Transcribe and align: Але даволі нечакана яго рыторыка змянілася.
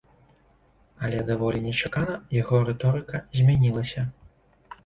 Але 1.07 1.19
даволі 1.27 1.59
нечакана 1.67 2.15
яго 2.39 2.63
рыторыка 2.71 3.23
змянілася. 3.41 4.09